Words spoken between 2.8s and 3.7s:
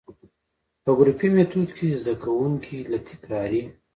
له تکراري،